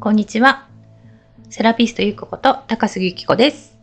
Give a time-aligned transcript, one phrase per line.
[0.00, 0.68] こんにちは。
[1.50, 3.76] セラピストゆうこと高杉ゆきこです。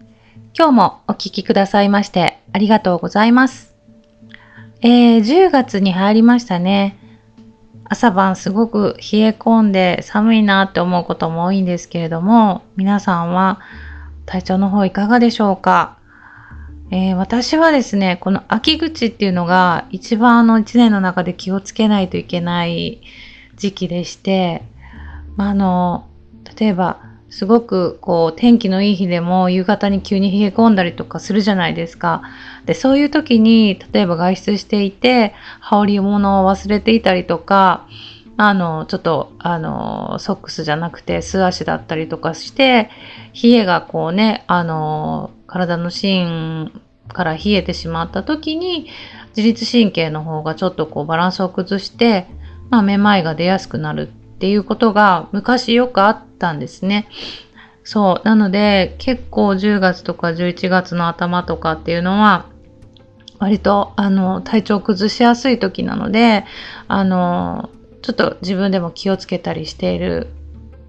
[0.57, 3.75] 今日もお聞きくださいましてありがとうございます。
[4.79, 6.97] えー、10月に入りましたね。
[7.83, 13.59] 朝晩すごく冷え込んで寒いなって思うことも多いんですけれども、皆さんは
[14.25, 15.97] 体調の方いかがでしょうか？
[16.91, 23.01] えー私はですね、この秋口っていうのが一番あの1年の中で気をつけないといけない
[23.57, 24.63] 時期でして、
[25.35, 26.07] まあ、あの、
[26.59, 26.99] 例えば、
[27.29, 32.21] すごくこう天気のいい日でも夕方に急に冷え込んだりとかするじゃないですか。
[32.65, 37.87] で、そういう時に、例えば外出していて、羽織物を忘れていたりとか、
[38.37, 42.89] あの、ちょっと、あの、ソックスじゃなくて素足だったりとかして、
[43.41, 46.71] 冷えがこうね、あの、体の芯
[47.07, 48.87] から冷えてしまった時に、
[49.35, 52.27] 自律神経の方がちょっとこうバランスを崩して、
[52.69, 57.07] まあ、めまいが出やすくなるっていうことが昔よくあったんですね。
[57.83, 58.27] そう。
[58.27, 62.47] なので、結構10月とか11月の頭とかっていうのは、
[63.39, 66.45] 割と、あの、体調崩しやすい時なので、
[66.87, 67.69] あの、
[68.01, 70.27] ちょっと自分でも気をつけたりしている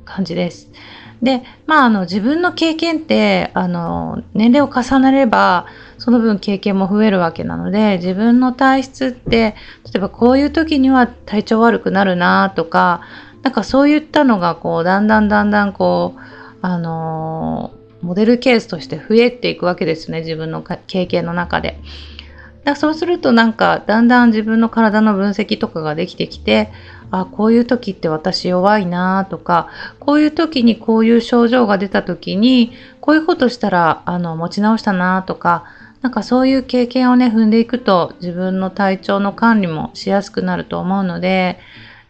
[0.05, 0.70] 感じです。
[1.23, 5.67] で、まあ、あの、自分の経験って、あの、年齢を重ねれば、
[5.98, 9.55] その分経験も増えるわけなので、自分の体質って、
[9.85, 13.01] 例えばこういう時には体調悪くなるなとか、
[13.47, 16.20] なんかそういったのが、こう、だんだんだんだん、こう、
[16.62, 17.70] あの
[18.02, 21.78] モデルケースとして増えていくわけですね、自分の経験の中で。
[22.64, 26.72] だそうするとなんかだんだん自分の体の分析とかができてきて
[27.12, 29.69] あこういう時って私弱いなとか
[30.00, 35.62] こういう時にこういう症状が出た時にこういうことしたらあの持ち直したなとか
[36.02, 41.61] なんかそういう経験をね踏んでいくと自分の体調の管理もしやすくなると思うので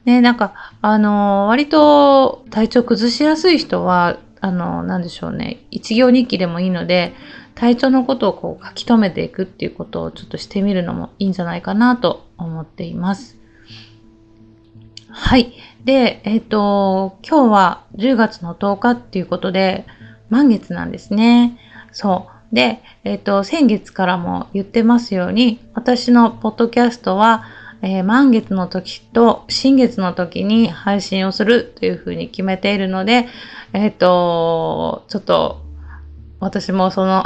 [0.07, 7.13] ねなんかあの割と体調崩しやすい人はあのなんでしょうね一行日記でもいいので
[7.55, 13.37] 体調のことをこう書き留めていくっていうことをちょっとしてみるのもいいんじゃないかなと思っています。
[15.09, 15.55] はい。
[15.87, 19.87] で、えっ、と、今日は10月の10日っていうことで、
[20.29, 21.59] 満月なんですね。
[21.91, 22.55] そう。
[22.55, 27.45] で、えっ、と、先月からも言ってますように、私のポッドキャストは、
[27.83, 33.27] えー満月の時と新月の時に配信をするというふうに決めているので、
[33.73, 35.63] えっ、と、ちょっと
[36.41, 37.25] 私もその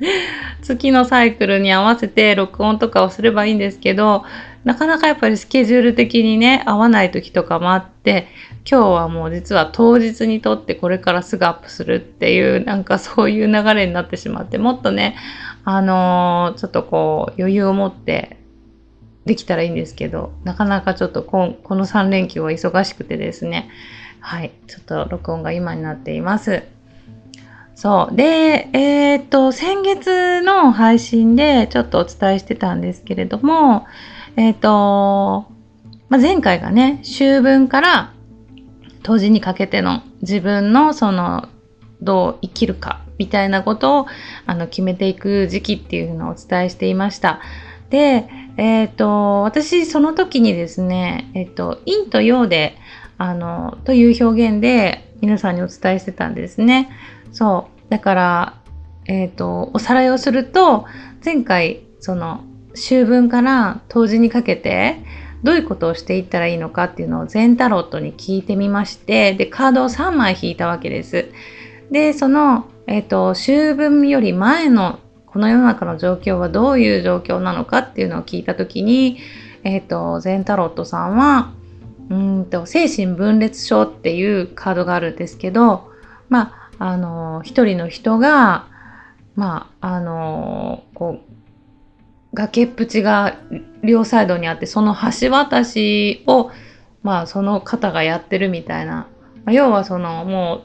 [0.62, 4.24] 月のサイクルに合わせて録音とかをすればいいんですけど、
[4.64, 8.28] なかなかやっぱりスケジュール的にね、合わない時とかもあって、
[8.70, 15.16] 今日はもう実は当日にとってこれからすぐアップするっていう、なんかそういう流れになってしまって、もっとね、
[15.64, 18.41] あのーちょっとこう余裕を持って
[19.24, 23.70] できたらいいんですけど、なかなかちょっとここの3連休は忙しくてですね、
[24.20, 26.62] はい、ちょっと録音が今になっています。
[27.74, 28.16] そう。
[28.16, 33.86] で、えーっと、先月の配信でちょっとお伝えしてたんですけれども、
[34.36, 35.46] えーっと、
[36.08, 38.12] まあ、前回がね、秋分から
[39.02, 41.48] 冬至にかけての自分のその、
[42.00, 44.06] どう生きるかみたいなことを
[44.44, 47.40] あの決めていく時期っていうのをお伝えしていました。
[47.90, 52.76] で、えーと、私その時にですね、えーっと、陰と陽で、
[53.18, 56.90] あの、という表現で皆さんにお伝えしてたんですね。
[57.32, 57.90] そう。
[57.90, 58.54] だから、
[59.06, 60.86] えっ、と、おさらいをすると、
[61.24, 65.00] 前回、その、秋分から冬至にかけて、
[65.42, 71.26] どういうことをしていったらいいのかっていうのを全タロットに聞いてみまして、で、カードを3枚引いたわけです。
[71.90, 74.98] で、その、えっ、と、秋分より前の
[75.32, 79.18] この世の中の状況はどういう状況なのかっていうのを聞いたときに、
[79.64, 81.52] えっ、と、全タロットさんは、
[82.10, 85.90] うんと、精神分裂症っていうカードがあるんですけど、
[86.28, 88.66] まあ、あの、一人の人が、
[89.34, 91.32] まあ、あの、こう、
[92.34, 93.38] 崖っぷちが
[93.82, 96.50] 両サイドにあって、その橋渡しを、
[97.02, 99.06] まあ、その方がやってるみたいな。
[99.44, 100.62] まあ要はその、も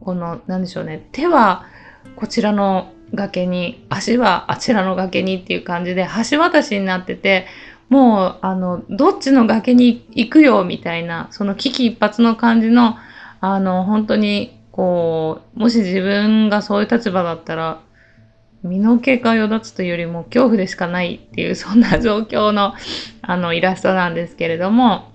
[0.00, 1.64] う、この、なんでしょうね、手は
[2.16, 7.46] こちらの崖に、足はあちらの崖にっていう感じで、橋渡しになってて、
[7.88, 12.96] もう、あの、どっちの崖に行くよ、みたいな、その危機一髪の感じの、
[13.40, 17.80] あの、本当に、こう、もし自分がそういう立場だったら、
[18.62, 22.74] 身の毛がよだつというよりも恐怖でしかないっていう、そんな状況の、
[23.20, 25.12] あの、イラストなんですけれども、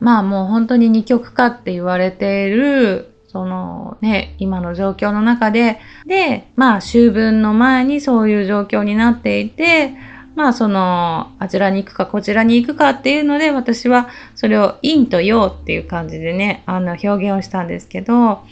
[0.00, 9.94] まあもう本当に二極化って言われている、そのね、今の状況の中で、で、まあ秋分の前にそういう状況になっていて、
[10.34, 18.44] まあその、あちらに行くかこちらに行くかっていうので、私はそれを陰と陽っていう感じでね、あの表現をしたんですけど、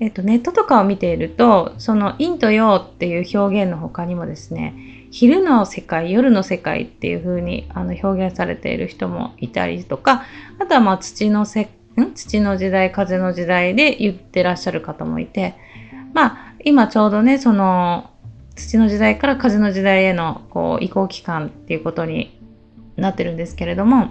[0.00, 4.74] えっと、ネットとかを見ていると、その陰と陽っていう表現の他にもですね、
[5.10, 10.24] 昼の世界、夜の世界っていう風にあの表現されている人もいたりとか、
[10.58, 11.68] あとはまあ土のせ、
[12.02, 12.14] ん？
[12.14, 15.54] 土の時代、風の時代で言ってらっしゃる方もいて、
[16.12, 18.10] まあ今ちょうどね、その
[18.56, 22.40] 土の時代から風の時代へのこう移行期間っていうことに
[22.96, 24.08] なってるんですけれども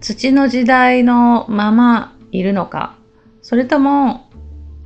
[0.00, 2.94] 土の時代のままいるのか
[3.42, 4.30] それとも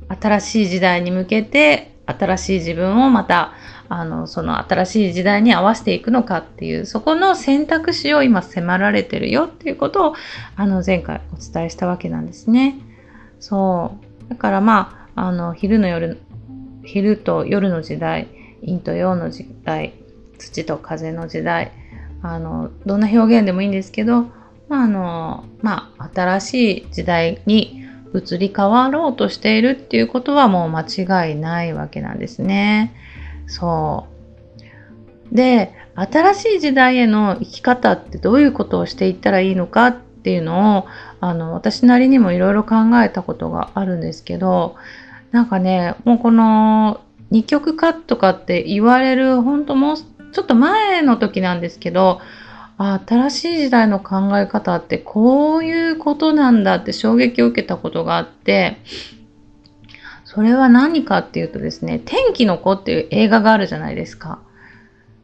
[0.07, 3.53] 新しい時代に向けて新しい自分をまた
[3.89, 10.15] あのその新しい時代に合わせていくのかっていうそこの選択肢を今迫られてるよっていうことを
[10.55, 12.77] あの前回お伝えしたわけなんですね。
[13.39, 13.97] そ
[14.27, 16.19] うだからまああの昼の夜
[16.83, 18.27] 昼と夜の時代
[18.65, 19.93] 陰と陽の時代
[20.37, 21.71] 土と風の時代
[22.21, 24.23] あのどんな表現でもいいんですけど、
[24.69, 27.83] まああのまあ、新しい時代に
[28.15, 30.81] 移り変わろうとしているっていうことはもう間
[31.27, 32.93] 違いないわけなんですね。
[33.53, 34.07] そ
[35.31, 35.35] う。
[35.35, 40.85] で新しい時代への生き方ってどういうことをしていったらいいのかっていうのを
[41.21, 44.75] あの私なりにもいろいろ考えたことがあるんですけど
[45.33, 47.01] なんかね、もうこの
[47.31, 52.21] 2曲カットかって言われる、本当もうちょっと前の時なんですけど、
[52.77, 58.77] 新しい時代の考え方ってこういうことなんだって衝撃を受けたことがあって、
[60.33, 64.39] それは何かっていうとですね、天気の子っていう映画があるじゃないですか。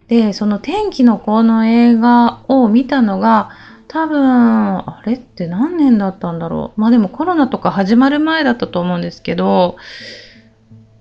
[0.07, 3.49] で、その天気の子の映画を見たのが、
[3.87, 6.81] 多分、あれって何年だったんだろう。
[6.81, 9.77] まあでもコロナとか始まる前だったと思うんですけど、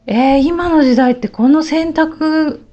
[0.06, 2.64] えー、今の時代ってこの選択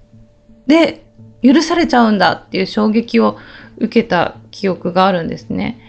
[0.67, 1.05] で
[1.43, 3.37] 許されちゃうんだっていう衝撃を
[3.77, 5.81] 受けた記憶があるんですね。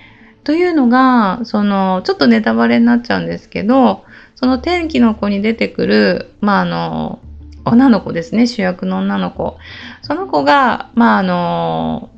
[0.47, 4.05] というのが、その、ちょっとネタバレになっちゃうんですけど、
[4.37, 7.19] その天気の子に出てくる、まあ、あの、
[7.65, 9.59] 女の子ですね、主役の女の子。
[10.03, 12.11] その子が、まあ、あの、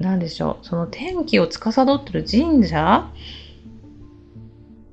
[0.00, 3.06] 何でしょう、その天気を司ってる神社？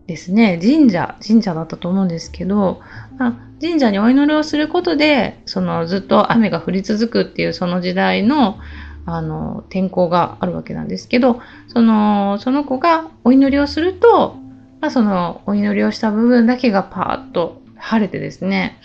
[0.05, 2.81] ですね、神社、神社だったと思うんですけど、
[3.17, 8.59] ま神社にお祈りをすることで、そのずっと雨が降り続くっていうその時代の
[9.05, 14.35] あの天候があるわけなんですけど、そのその子がお祈りをすると、
[14.81, 18.79] まあ、そのお祈りをした部分だけがパーッと晴れてですね、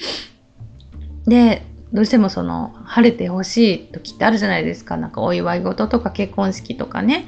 [1.26, 4.97] で、どうしてもその晴れてほしい時ってあるじゃないですか。
[4.97, 7.26] なんかお祝い事とか結婚式とかね。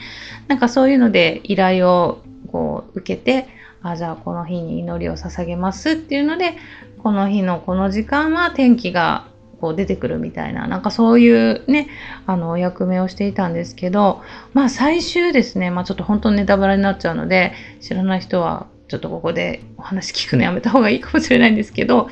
[0.49, 3.49] なんかそういうので依頼をこう受けて、
[3.83, 6.57] あ、じゃあこの日に祈りを捧げますっていうので、
[7.03, 9.27] この日のこの時間は天気が
[9.61, 11.89] こう出てくるみたいな、なんかそういうね、
[12.27, 14.23] あの、お役目をしていたんですけど、
[14.55, 22.09] まあ最終ですね、まあちょっと本当にネタバレになっちゃうので、知らない人はちょっとここでお話聞くのやめた方がいいかもしれないんですけど、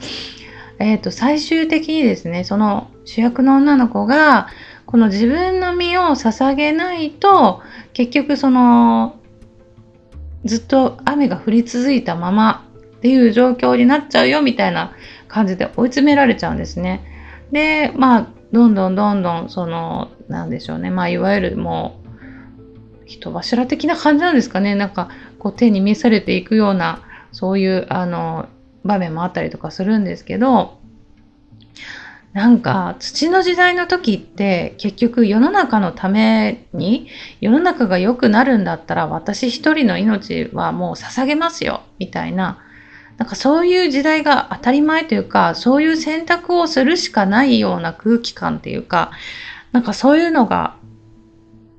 [0.78, 4.48] えっ、ー、と、最終的にですね、その主役の女の子が、
[4.86, 7.62] この自分の身を捧げないと、
[7.92, 9.18] 結局その、
[10.44, 12.64] ずっと雨が降り続いたまま
[12.98, 14.92] っていう状況になっちゃうよみたいな
[15.26, 17.02] 感じで追い詰められちゃうんですね。
[17.52, 20.90] で、まあ、どんどんどんどん、その、なんでしょうね。
[20.90, 24.74] まあ、いわゆるもう、人柱的な感じなんですかね。
[24.74, 25.08] なんか、
[25.38, 28.48] こう手に召されていくような、そういう、あの、
[28.84, 30.78] 場面もあったりとかするんですけど、
[32.32, 37.08] なんか土の時代の時って結局世の中のために
[37.40, 42.58] 世の中が良くなるんだったら私一人の命はもう捧げますよみたいな
[43.18, 49.10] なんかそういう時代が当たり前というかそういう選択をするしかないような空気感っていうか
[49.72, 50.76] なんかそういうのが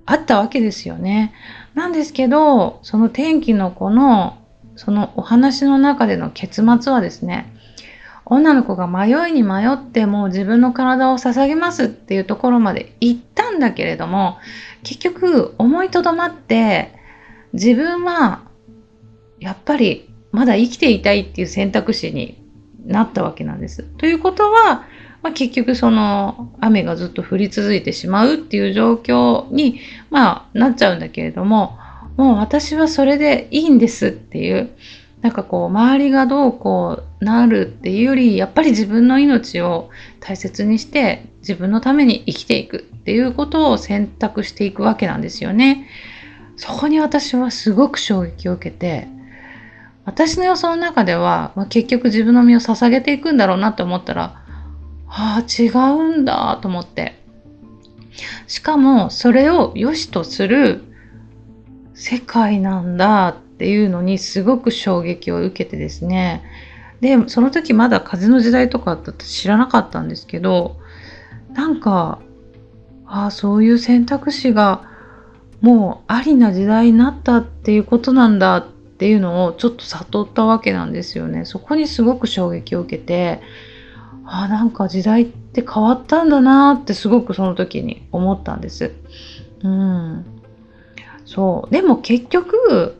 [0.05, 1.33] あったわけですよね。
[1.75, 4.39] なんですけどその天気の子の
[4.79, 7.53] そのお話の中での結末はですね、
[8.23, 14.37] 女の子が迷いに迷ってもう自分の体を捧げますっていうところまで行ったんだけれども、
[14.83, 16.93] 結局思いとどまって
[17.51, 18.41] 自分は
[19.41, 22.37] やっぱりまだ生きていたいっていう選択肢に
[22.85, 23.83] なったわけなんです。
[23.83, 24.85] ということは、
[25.21, 31.77] まあ、結局その雨がずっと降り続いてしまうっていう状況に、まあ、なっちゃうんだけれども、
[32.15, 34.69] もう私はそれでいいんですっていう、
[35.21, 39.89] なんかこう、周りがどうこうなるっていうより、やっぱり自分の命を
[40.21, 45.87] 大切にして、自分のために生きていくっていうことを選択していくわけなんですよね。
[46.55, 49.07] そこに私はすごく衝撃を受けて、
[50.09, 54.43] 私の予想の中では、まあ、結局自分の身を捧げていくんだろうなって思ったら、
[55.07, 57.19] ああ、違うんだと思って。
[58.47, 60.83] しかもそれを良しとする
[61.93, 66.43] 世界なんだっていうのにすごく衝撃を受けてですね
[67.01, 70.77] でその時まだ風の時代とかだって知らなかったんですけど
[71.53, 72.19] なんか
[73.05, 74.83] ああそういう選択肢が
[75.61, 81.45] もうありな時代になったっていうことなんだってていうのをちょっと悟ったわけなんですよね。
[81.45, 83.39] そこにすごく衝撃を受けて
[84.25, 88.91] あなんか時代って変わったんだなってすごくその時に思ったんです。
[89.63, 90.25] うん。
[91.25, 91.73] そう。
[91.73, 92.95] でも結局、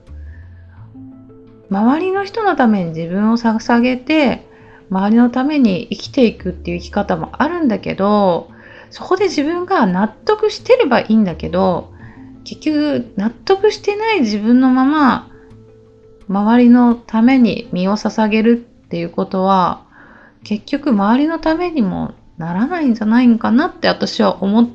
[1.70, 4.41] 周りの人のために自分を捧げて、
[4.89, 8.48] 周りのために生きていくっていう生き方もあるんだけど、
[8.89, 11.91] そこで自分が納得してればいいんだけど、
[12.44, 15.28] 結局納得してない自分のまま、
[16.29, 19.83] 周りのために身を捧げるっていうことは、
[20.43, 24.69] 結局周りのためにもならないんじゃないんかなって私は思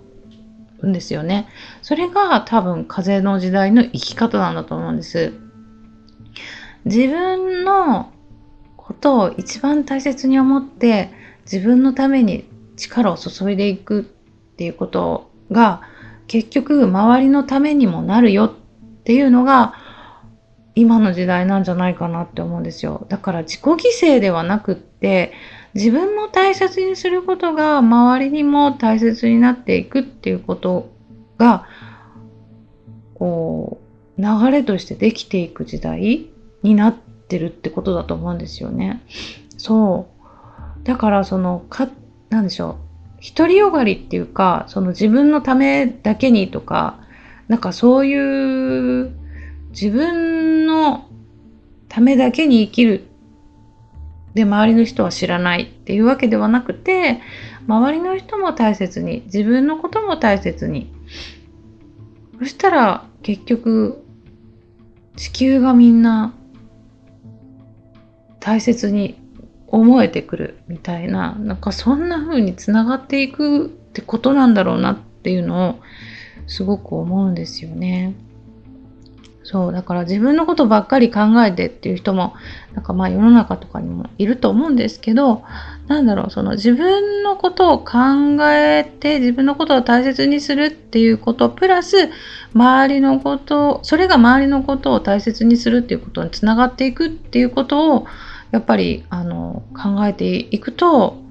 [0.80, 1.49] うんですよね。
[1.80, 5.32] それが多分風の時代の生き方なんだと思うんです。
[6.84, 8.12] 自分の
[8.76, 11.11] ことを一番大切に思って
[11.50, 12.44] 自分のために
[12.76, 14.04] 力を注いでいくっ
[14.56, 15.82] ていうことが
[16.26, 18.52] 結局周りのためにもなるよっ
[19.04, 19.75] ていうのが
[20.75, 23.07] 今の時代なんじゃないかなって思うんですよ。
[23.09, 25.33] だから自己犠牲ではなくって
[25.75, 30.90] 自分も大切にすることが周りにも大切になっていくっていうこと
[31.38, 31.66] が
[33.14, 33.81] こ
[34.19, 36.28] う流れとしてできていく時代
[36.62, 39.02] になってるってことだと思うんですよね。
[39.57, 40.09] そ
[40.83, 40.85] う。
[40.85, 41.88] だからそのか、
[42.31, 42.78] なんでしょ
[43.21, 43.35] う。
[43.37, 46.99] 独りよがりっていうか、その自分のためだけにとか、
[47.49, 49.11] なんかそういう
[49.71, 50.34] 自分
[50.75, 51.09] の
[51.88, 53.07] ためだけに生きる
[54.35, 57.21] で周りの人は知らないっていうわけではなくて
[57.69, 60.93] 周りの人も大切に自分のことも大切に
[62.40, 64.04] そしたら結局
[65.16, 66.35] 地球がみんな
[68.40, 69.16] 大切に
[69.69, 75.81] 思えてくるみたいななんかそんな風につながっていくってことなんだろうなっていうのを
[76.49, 78.14] すごく思うんですよね。
[79.44, 82.32] そう、だから自分のことばっかり考えてっていう人も、
[82.72, 85.42] なんかまあ世の中とかにもいると思うんですけど、
[85.86, 87.92] なんだろう、その自分のことを考
[88.50, 92.08] えて、自分のことを大切にするっていうこと、プラス、
[92.54, 98.06] 周りのこと、それが周りのことを大切にするっていうことにつながっていくっていうことを、
[98.50, 101.22] やっぱり、あの、考えていくと、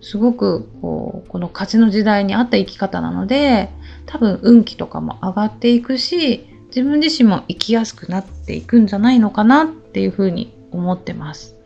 [0.00, 3.70] すごくこうこの勝ちの時代に合った生き方なので
[4.04, 6.46] 多分運気とかも上がっていくし
[6.76, 11.56] 自分自身も生きやすくなっていくんじゃないのかなっていうふうに思ってます。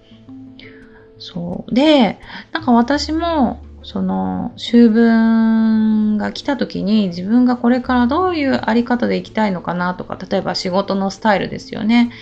[1.19, 1.75] そう。
[1.75, 2.21] で、
[2.52, 12.12] なんか私も、その、秋分が来た時に自分がこれからどういうあり方で生きたいのかなとか、例えば仕事のスタイルですよね。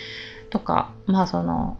[0.48, 1.76] とか、まあその、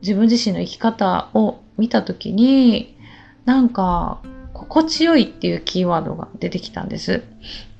[0.00, 2.96] 自分自身の生き方を見た時に、
[3.44, 4.22] なんか、
[4.54, 7.22] 心地よいっていうキーワードが出てきたんです。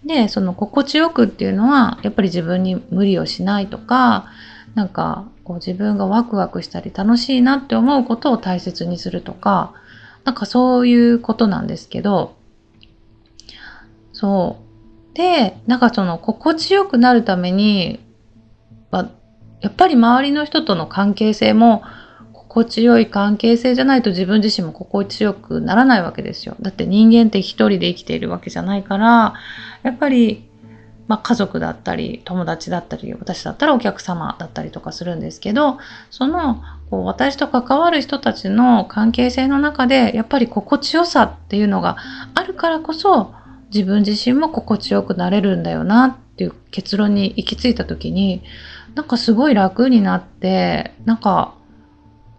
[0.09, 4.27] で、その心地よくっていうのは、やっぱり自分に無理をしないとか、
[4.75, 9.75] なんかこう自分がワクワクしたり楽しいなって思うことを大切にするとか、
[10.25, 12.37] なんかそういうことなんですけど、
[14.13, 14.57] そ
[15.13, 15.17] う。
[15.17, 18.01] で、なんかその心地よくなるために、
[19.61, 21.83] やっぱり周りの人との関係性も
[22.59, 26.57] 心地よい関係性じゃないと自分自身も心地よくならないわけですよ。
[26.61, 29.35] だって人間って一人で生きているわけじゃないから、
[29.85, 30.49] やっぱり、
[31.07, 35.79] まあ、家族だったり、友達だったり、私だったらお客様だったりとかするんですけど、
[36.11, 41.97] その、こう私と関わる人たちの関係性の中で、やっぱり心地よさっていうのが
[42.35, 43.33] あるからこそ、
[43.73, 48.43] 自分自身も心地よくなれるんだよなっていう結論に行き着いた時に、
[48.95, 51.55] なんかすごい楽になって、なんか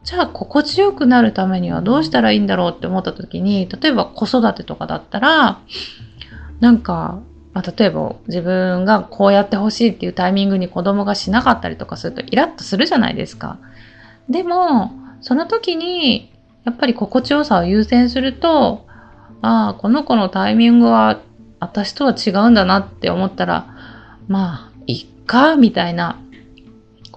[0.04, 5.60] じゃあ心地よくなるためにはどうしたらいいんだろうって思った時に例えば子育てとかだったら
[6.60, 7.22] なんか、
[7.54, 13.58] まあ、例えば自分がこうやってほしいっていうタイミングに子供がしなかったりとかするとイラッとするじゃないですか。
[14.30, 14.92] でも
[15.22, 16.32] その時に
[16.64, 18.86] やっぱり心地よさを優先すると
[19.42, 21.20] ああこの子のタイミングは
[21.60, 23.68] 私とは違うんだなって思ったら
[24.28, 26.20] まあいっかみたいな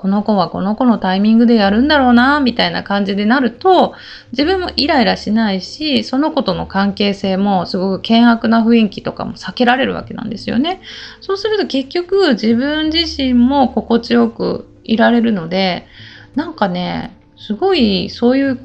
[0.02, 3.94] この子はこの子のタイミングでやるんだろうな、みたいな感じでなると、
[4.32, 10.80] 自分もイライラしないし、その子との関係性もすごく険悪な雰囲気とかも避けられるわけなんですよね。
[11.20, 15.86] そうすると結局自分自身も心地よくいられるので、
[16.34, 18.58] なんかね、すごいそういう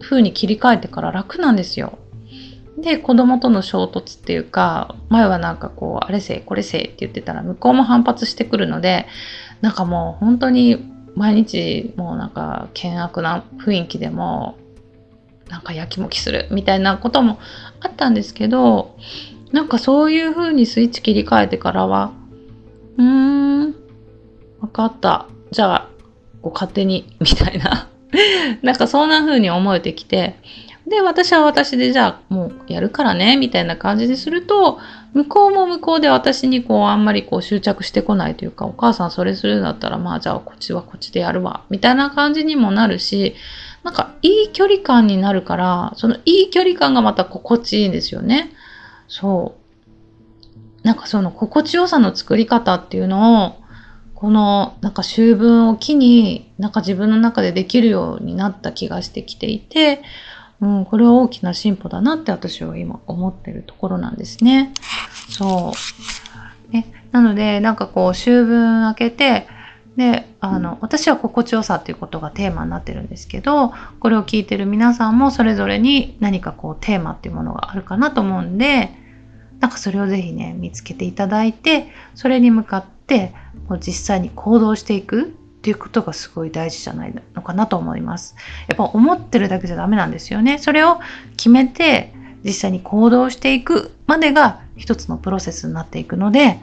[0.00, 2.00] 風に切り替えてから楽なんですよ。
[2.78, 9.06] で、子供との衝突っていうか、前はなんかこう、あれせい、これせいって言ってたら、向こうも反発してくるので、
[9.60, 14.56] なんかもう本当に毎日もうなんか険悪な雰囲気でも、
[15.48, 17.38] なんかやきもきするみたいなことも
[17.80, 18.96] あったんですけど、
[19.52, 22.12] なんかそういう風にスイッチ切り替えてからは、
[22.96, 23.74] うーん、
[24.60, 25.26] わかった。
[25.50, 25.88] じゃあ、
[26.42, 27.88] こう勝手に、みたいな。
[28.62, 30.36] なんかそんな風に思えてきて、
[30.86, 34.78] で、私は私でじゃあもうやるからね、みたいな感じにすると、
[35.12, 43.34] 向こうも向こうで私にこうあんまりこう執着してこないというか、お母さんそれするんだったら、まあじゃあこっちはこっちでやるわ、みたいな感じにもなるし、
[43.82, 48.52] なんかいい距離感になるから、そのいい距離感がまた心地いいんですよね。
[49.08, 49.56] そ
[50.84, 50.86] う。
[50.86, 53.56] なんかその心地よさの作り方っていうのを、
[54.14, 60.02] このなんか秋分を機になんか自分の中でできるようになった気がしてきていて、
[60.60, 64.72] うん、これは大きな進歩だなって私は今思ってるところなんですね。
[65.28, 65.72] そ
[66.70, 66.72] う。
[66.72, 69.46] ね、なので、なんかこう、秋分明けて、
[69.96, 78.90] で、あの、私は心地よさっていうことがテーマになってるんですけど、これを聞いてる皆さんもそれぞれに何かこうテーマっていうものがあるかなと思うんで、
[79.60, 83.34] なんかそれをぜひね、見つけていただいて、それに向かって
[83.68, 88.34] もう実際に行動していくっていうことがすごい大事じゃないのかなと思います。
[88.66, 90.56] やっぱ思ってるだけじゃダメなんですよね。
[90.56, 91.00] それを
[91.36, 96.60] 決めて実際に行動していくまでが一つのプロセスになっていくので、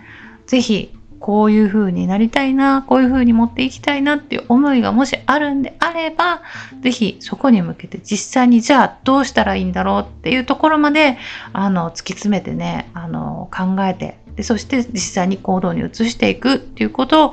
[0.47, 6.41] ぜひこういう風になりたいな、こういう風に持っていきたいなっていう思いがもしあるんであれば、
[6.81, 11.17] ぜひそこに向けて実際にじゃあどうしたらいいんだろうっていうところまで、
[11.53, 17.31] あの、突き詰めてね、あの、考えて、でそして実際に行動に移していくっていうことを、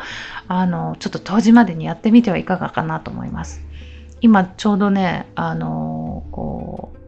[0.49, 3.61] あの、ちょっと当時までにやってみてはいかがかなと思います。
[4.21, 6.99] 今ちょうどね、あの、こう、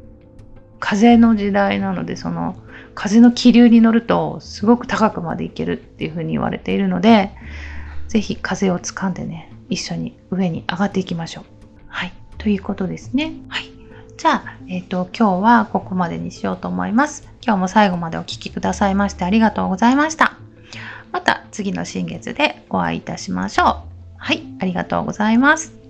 [0.79, 2.57] 風の時代なので、その、
[2.97, 7.31] 風の気流に乗るとすごく高くまで行けるっていうふうに言われているので、
[8.09, 11.45] ぜひ風を掴んでね、一緒に上に上がっていきましょう。
[11.87, 12.13] はい。
[12.39, 13.35] ということですね。
[13.49, 13.71] はい。
[14.17, 17.29] じゃあ、えっ、ー、と、今日はここまでにしようと思います。
[17.45, 20.39] 今日も最後までお聴きくださいましてありがとうございました。
[21.13, 23.67] また次の新月でお会いいたしましょう。
[24.17, 24.43] はい。
[24.59, 25.86] ありがとうございます。